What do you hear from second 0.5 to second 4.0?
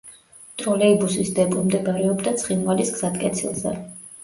ტროლეიბუსის დეპო მდებარეობდა ცხინვალის გზატკეცილზე.